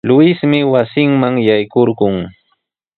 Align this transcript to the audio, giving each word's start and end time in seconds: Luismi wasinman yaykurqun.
Luismi 0.09 0.59
wasinman 0.71 1.35
yaykurqun. 1.47 2.17